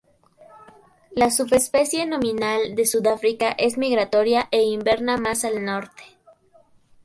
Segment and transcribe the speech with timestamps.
[1.11, 6.01] La subespecie nominal de Sudáfrica es migratoria e inverna más al norte.